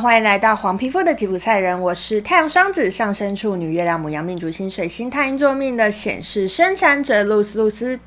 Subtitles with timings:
[0.00, 8.00] 欢迎来到黄皮肤的吉普赛人，我是太阳双子上升处女月亮母羊命主星水星太阴坐命的显示生产者露丝露丝。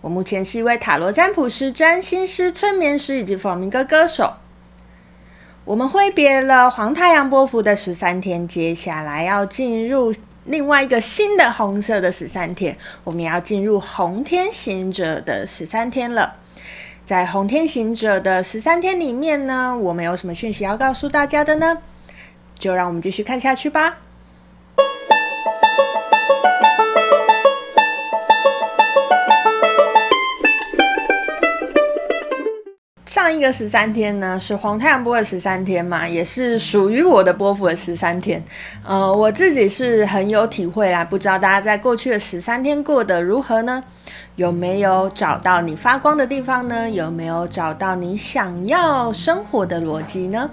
[0.00, 4.32] 我目前是一位塔罗占卜师、占星师、催眠师以及弗明哥歌手。
[5.64, 10.12] 我们挥别了黄太阳波幅的十三天，接下来要进入
[10.46, 16.34] 另外一个新的红色的十三天，我们要进入红天行者的十三天了。
[17.10, 21.76] 在红天行者的十三天里面呢，我们有什么讯息要告诉大家的呢？
[22.56, 23.96] 就让我们继续看下去吧。
[33.06, 38.40] 上一个十三天呢，是黄太阳波的十三天嘛，也是属于我的波符的十三天。
[38.86, 43.82] 呃，我自己是很有体会啦，不知道大家在过去的十三天过得如何呢？
[44.36, 46.90] 有没有找到你发光的地方呢？
[46.90, 50.50] 有没有找到你想要生活的逻辑呢？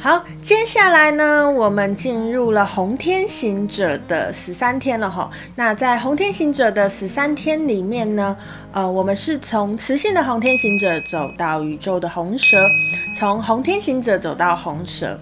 [0.00, 5.28] 好，接下来呢，我们进入了红天行者的十三天了哈。
[5.56, 8.36] 那在红天行者的十三天里面呢，
[8.70, 12.56] 呃，我们是从磁性的红天行者走到宇宙的红蛇，
[13.12, 15.18] 从红天行者走到红蛇。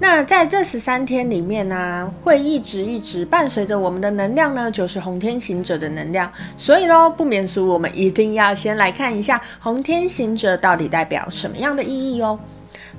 [0.00, 6.30] 那在这十三天里面呢、会一直一直伴随着我们的能量呢，就是红天行者的能量。
[6.56, 12.36] 所以喽，不免俗，我们一定要先来看一下红天行者到底代表什么样的意义哦。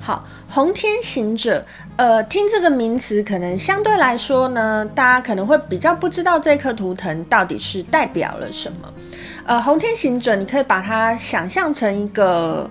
[0.00, 1.64] 好，红天行者，
[1.96, 8.92] 呃，听这个名词，可能相对来说呢，大家可能会比较不知道这颗图腾到底是代表了什么。
[9.44, 12.70] 呃，红天行者，你可以把它想象成一个，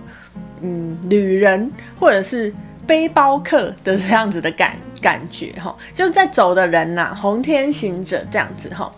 [0.60, 2.52] 嗯，旅人，或者是。
[2.88, 8.90] 背包客的这样子的感感觉哈，就是在走的人呐、啊，红天行者这样子哈。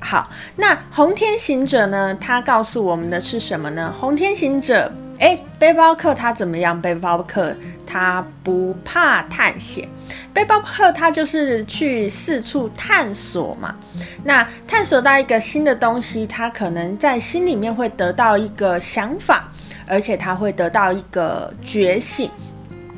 [0.00, 3.94] 好，那红天行者呢，他告诉我们的是什么呢？
[4.00, 6.80] 红天行者，哎，背包客他怎么样？
[6.80, 7.54] 背包客
[7.86, 9.88] 他不怕探险，
[10.32, 13.74] 背包客他就是去四处探索嘛。
[14.22, 19.48] 那探索到一个新的东西，他可能在心里面会得到一个想法，
[19.86, 22.30] 而且他会得到一个觉醒。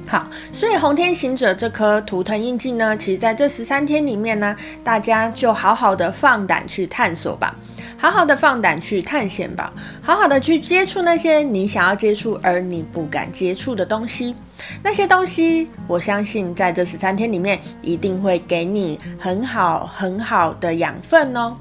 [0.06, 7.54] 好，所以红天行者这颗图腾印记呢，其实在这十三天里面呢，大家就好好的放胆去探索吧，
[8.00, 14.34] 好好的放胆去探险吧，好好的去接触那些你想要接触而你不敢接触的东西，
[14.82, 21.54] 那些东西，我相信在这十三天里面一定会给你很好很好的养分哦。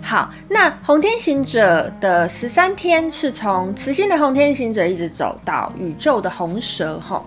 [0.00, 7.26] 好，那红天行者的十三天是从磁性的红天行者一直走到宇宙的红蛇吼。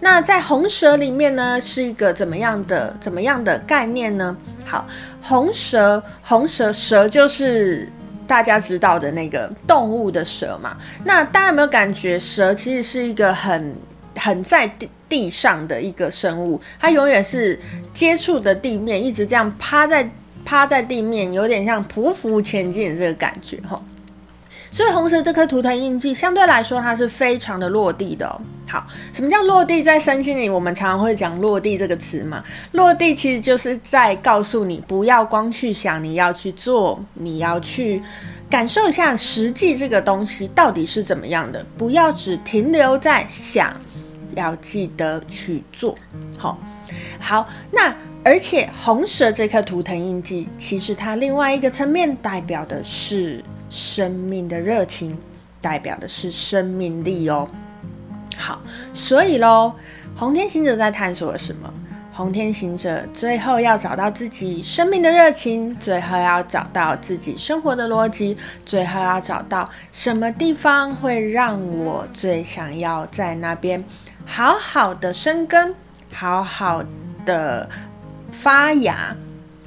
[0.00, 4.36] 那在红蛇里面呢，是一个怎么样的怎么样的概念呢？
[4.64, 4.86] 好，
[5.22, 7.90] 红蛇，红蛇，蛇就是
[8.26, 10.76] 大家知道的那个动物的蛇嘛。
[11.04, 13.74] 那大家有没有感觉，蛇其实是一个很
[14.16, 17.58] 很在地地上的一个生物，它永远是
[17.92, 20.08] 接触的地面，一直这样趴在。
[20.48, 23.78] 趴在地面，有点像匍匐前进的这个感觉哈。
[24.70, 28.40] 所以红蛇这颗图腾印记相对来说，它是非常的落地的。
[28.66, 29.82] 好，什么叫落地？
[29.82, 32.42] 在身心里，我们常常会讲“落地”这个词嘛。
[32.72, 38.02] 落地其实就是在告诉你，不要光去想，你要去做，你要去
[38.48, 41.62] 感受一下实际这个东西到底是怎么样的。
[41.76, 43.74] 不要只停留在想，
[44.34, 45.94] 要记得去做。
[46.38, 46.58] 好，
[47.20, 47.94] 好，那。
[48.24, 55.16] 而且红蛇这颗图腾印记，其实它另外一个层面代表的是生命的热情，
[55.62, 57.48] 代表的是生命力哦。
[58.36, 58.60] 好，
[58.92, 59.72] 所以喽，
[60.14, 61.72] 红天行者在探索什么？
[62.12, 68.36] 红天行者最后要找到自己生命的热情，最后要找到自己生活的逻辑，
[68.66, 73.82] 最后要找到什么地方会让我最想要在那边
[74.26, 75.72] 好好的生根，
[76.12, 76.82] 好好
[77.24, 77.68] 的。
[78.40, 79.16] 发芽，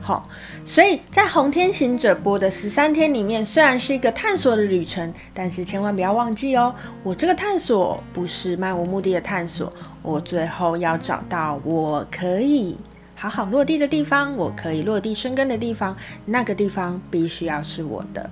[0.01, 0.29] 好，
[0.63, 6.73] 所以在红天行者播的十三天里面，虽然是一个探索的旅程，但是千万不要忘记哦，
[7.03, 9.71] 我这个探索不是漫无目的的探索，
[10.01, 12.77] 我最后要找到我可以
[13.13, 15.95] 好好落地的地方，我可以落地生根的地方，
[16.25, 18.29] 那个地方必须要是我的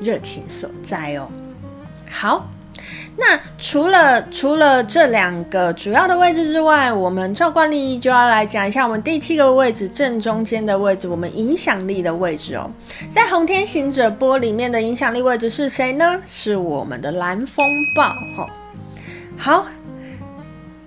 [0.00, 1.28] 热情所在哦。
[2.08, 2.48] 好。
[3.20, 12.70] 那除了除了这两个主要的位置之外，我们照惯例就要来讲一下我们第七个位置正中间的位置，我们影响力的位置哦。
[13.10, 16.20] 在红天行者波里面的影响力位置是谁呢？
[16.26, 17.66] 是我们的蓝风
[17.96, 18.04] 暴。
[18.36, 18.48] 哈，
[19.36, 19.66] 好，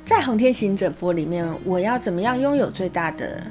[0.05, 3.41] 在红天行者波里面，我要怎么样拥有最大的？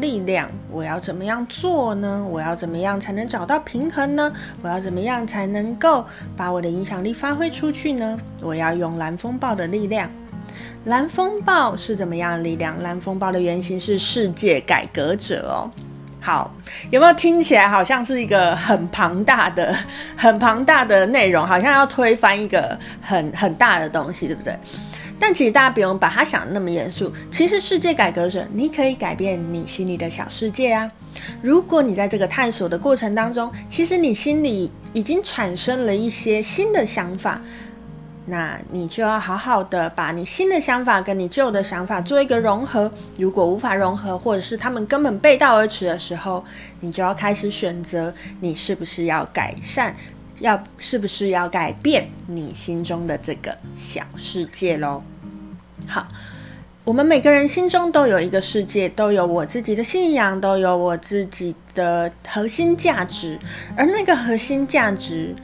[0.00, 2.24] 力量，我要怎么样做呢？
[2.30, 4.32] 我要怎么样才能找到平衡呢？
[4.62, 6.04] 我要怎么样才能够
[6.36, 8.18] 把我的影响力发挥出去呢？
[8.40, 10.10] 我要用蓝风暴的力量。
[10.84, 12.80] 蓝风暴是怎么样的力量？
[12.82, 15.70] 蓝风暴的原型是世界改革者哦。
[16.20, 16.50] 好，
[16.90, 19.74] 有没有听起来好像是一个很庞大的、
[20.16, 21.46] 很庞大的内容？
[21.46, 24.58] 好像要推翻一个很很大的东西，对不对？
[25.20, 27.12] 但其实大家不用把它想得那么严肃。
[27.30, 30.90] 其实世界改革者，你可以改变你心里的小世界啊。
[31.42, 37.40] 如果你在这个探索的过程当中，其实你心里已经产生了一些新的想法。
[38.30, 42.90] 那你就要好好的把你新的想法跟你旧的想法做一个融合。
[43.16, 46.44] 如果无法融合，或者是他们根本背道而驰的时候，
[46.80, 49.96] 你就要开始选择，你是不是要改善，
[50.40, 55.02] 要是不是要改变你心中的这个小世界喽？
[55.86, 56.06] 好，
[56.84, 63.38] 我们每个人心中都有一个世界，都有我自己的信仰，都有我自己的核心价值，
[63.76, 65.34] 而那个核心价值。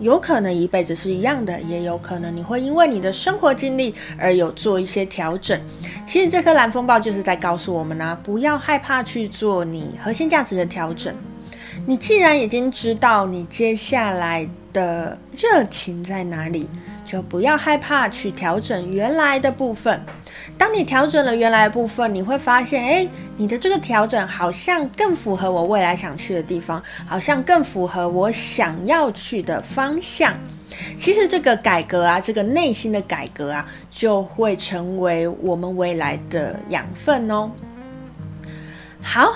[0.00, 5.60] 有可能一辈子是一样的，也有可能你会因为你的生活经历而有做一些调整。
[6.04, 11.14] 其实这颗蓝风暴就是在告诉我们呢、啊，不要害怕去做你核心价值的调整。
[11.84, 16.68] 你既然已经知道你接下来的热情在哪里，
[17.04, 20.00] 就不要害怕去调整原来的部分。
[20.56, 30.34] 当你调整了原来的部分，你会发现，诶，你的这个调整好像更符合我未来想去的地方，好像更符合我想要去的方向。
[30.96, 37.50] 其实这个改革啊，这个内心的改革啊，就会成为我们未来的养分哦。
[39.02, 39.34] 好，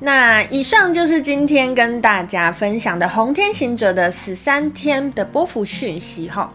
[0.00, 6.52] 那以上就是今天跟大家分享的红天行者的十三天的波幅讯息哈。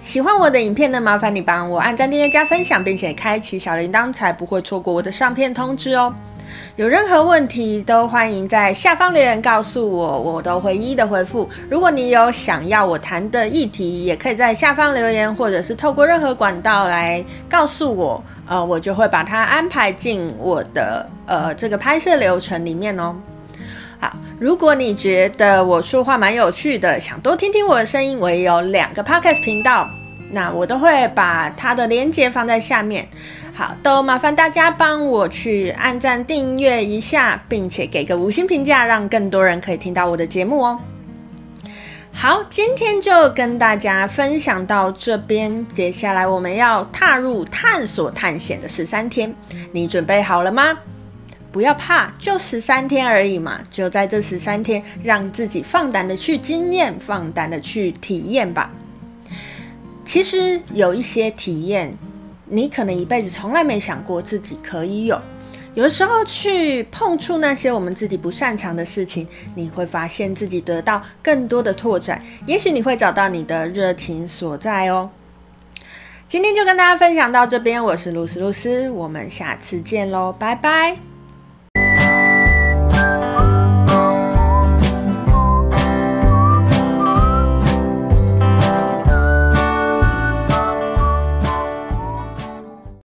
[0.00, 6.14] 喜欢我的影片呢，麻烦你帮我按赞、订阅、加分享，并且开启小铃铛，才不会错过我的上片通知哦。
[6.76, 11.48] 有任何问题都欢迎在下方留言告诉我，我都会一一的回复。
[11.70, 23.16] 如果你有想要我谈的议题，也可以在下方留言，或者是透过任何管道来告诉我，呃，我就会把它安排进我的呃这个拍摄流程里面哦。
[23.98, 29.88] 好，如果你觉得我说话蛮有趣的，想多听听我的声音，我也有两个 podcast 频道。
[30.28, 33.08] 那我都会把它的链接放在下面，
[33.56, 40.78] 好，都麻烦大家帮我去按赞订阅一下，并且给个五星评价，让更多人可以听到我的节目哦。
[42.12, 49.34] 好，今天就跟大家分享到这边，接下来我们要踏入探索探险的十三天，
[49.72, 50.78] 你准备好了吗？
[51.50, 58.70] 不要怕，就十三天而已嘛，就在这十三天，让自己放胆的去经验，放胆的去体验吧。
[60.04, 61.96] 其实有一些体验，
[62.48, 65.20] 你可能一辈子从来没想过自己可以有。
[65.74, 72.22] 有时候去碰触那些我们自己不擅长的事情，你会发现自己得到更多的拓展。
[72.46, 75.10] 也许你会找到你的热情所在哦。
[76.26, 81.15] 今天就跟大家分享到这边，我是露丝露丝，我们下次见喽，拜拜。